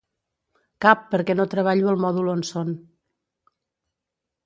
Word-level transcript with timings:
Cap 0.85 1.03
perquè 1.11 1.35
no 1.37 1.47
treballo 1.53 1.93
al 1.93 2.01
mòdul 2.07 2.35
on 2.35 2.43
són. 2.53 2.75